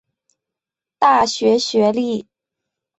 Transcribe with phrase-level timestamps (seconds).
[0.97, 2.25] 大学学历。